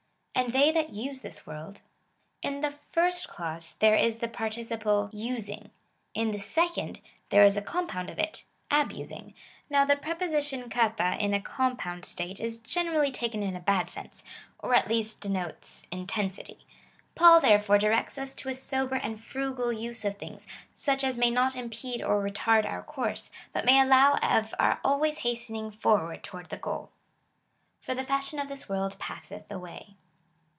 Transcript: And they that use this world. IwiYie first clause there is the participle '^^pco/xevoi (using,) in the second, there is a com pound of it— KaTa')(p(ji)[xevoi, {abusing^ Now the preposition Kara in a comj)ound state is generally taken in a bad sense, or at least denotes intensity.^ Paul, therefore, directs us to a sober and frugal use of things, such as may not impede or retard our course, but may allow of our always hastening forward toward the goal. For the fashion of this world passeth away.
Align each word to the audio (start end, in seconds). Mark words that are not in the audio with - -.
And 0.33 0.53
they 0.53 0.71
that 0.71 0.89
use 0.89 1.21
this 1.21 1.45
world. 1.45 1.81
IwiYie 2.43 2.73
first 2.89 3.27
clause 3.27 3.75
there 3.75 3.95
is 3.95 4.17
the 4.17 4.27
participle 4.27 5.03
'^^pco/xevoi 5.09 5.13
(using,) 5.13 5.71
in 6.15 6.31
the 6.31 6.39
second, 6.39 6.99
there 7.29 7.45
is 7.45 7.57
a 7.57 7.61
com 7.61 7.85
pound 7.85 8.09
of 8.09 8.17
it— 8.17 8.45
KaTa')(p(ji)[xevoi, 8.71 8.87
{abusing^ 8.87 9.33
Now 9.69 9.85
the 9.85 9.97
preposition 9.97 10.67
Kara 10.67 11.15
in 11.17 11.35
a 11.35 11.39
comj)ound 11.39 12.05
state 12.05 12.39
is 12.39 12.57
generally 12.57 13.11
taken 13.11 13.43
in 13.43 13.55
a 13.55 13.59
bad 13.59 13.91
sense, 13.91 14.23
or 14.57 14.73
at 14.73 14.87
least 14.87 15.19
denotes 15.21 15.85
intensity.^ 15.91 16.65
Paul, 17.13 17.39
therefore, 17.39 17.77
directs 17.77 18.17
us 18.17 18.33
to 18.35 18.49
a 18.49 18.55
sober 18.55 18.95
and 18.95 19.19
frugal 19.21 19.71
use 19.71 20.03
of 20.05 20.17
things, 20.17 20.47
such 20.73 21.03
as 21.03 21.19
may 21.19 21.29
not 21.29 21.55
impede 21.55 22.01
or 22.01 22.23
retard 22.27 22.65
our 22.65 22.81
course, 22.81 23.29
but 23.53 23.63
may 23.65 23.79
allow 23.79 24.15
of 24.15 24.55
our 24.57 24.79
always 24.83 25.19
hastening 25.19 25.69
forward 25.69 26.23
toward 26.23 26.49
the 26.49 26.57
goal. 26.57 26.89
For 27.79 27.93
the 27.93 28.03
fashion 28.03 28.39
of 28.39 28.47
this 28.47 28.67
world 28.67 28.97
passeth 28.97 29.51
away. 29.51 29.97